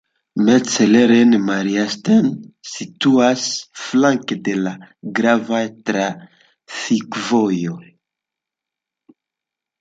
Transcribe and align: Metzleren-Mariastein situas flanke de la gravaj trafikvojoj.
Metzleren-Mariastein 0.45 2.29
situas 2.69 3.43
flanke 3.81 4.39
de 4.47 4.55
la 4.63 4.73
gravaj 5.21 5.61
trafikvojoj. 5.91 7.81